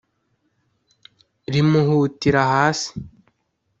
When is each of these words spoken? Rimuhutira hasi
Rimuhutira 1.51 2.41
hasi 2.51 2.89